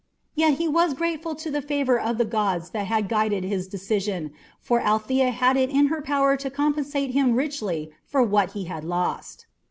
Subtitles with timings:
[0.33, 4.31] Yet he was grateful to the favour of the gods that had guided his decision,
[4.59, 8.83] for Althea had it in her power to compensate him richly for what he had
[8.83, 9.45] lost.